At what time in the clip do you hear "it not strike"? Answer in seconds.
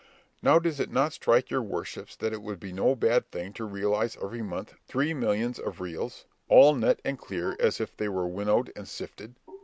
0.79-1.51